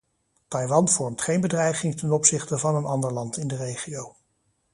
Taiwan 0.49 0.89
vormt 0.89 1.21
geen 1.21 1.41
bedreiging 1.41 1.95
ten 1.97 2.11
opzichte 2.11 2.57
van 2.57 2.75
een 2.75 2.85
ander 2.85 3.13
land 3.13 3.37
in 3.37 3.47
de 3.47 3.55
regio. 3.55 4.15